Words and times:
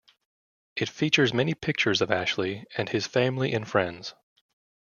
It 0.75 0.89
features 0.89 1.31
many 1.31 1.53
pictures 1.53 2.01
of 2.01 2.09
Ashley 2.09 2.65
and 2.75 2.89
his 2.89 3.05
Family 3.05 3.53
and 3.53 3.69
Friends. 3.69 4.15